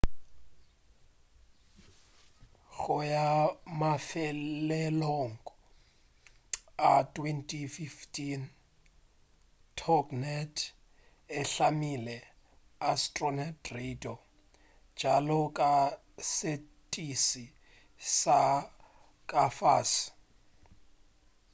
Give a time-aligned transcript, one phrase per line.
[2.79, 3.25] go ya
[3.79, 5.33] mafelelong
[6.91, 8.41] a 2015
[9.79, 10.55] toginet
[11.37, 12.17] e hlamile
[12.91, 14.15] astronet radio
[14.95, 15.71] bjalo ka
[16.35, 17.45] setiši
[18.19, 18.39] sa
[19.29, 20.05] ka fase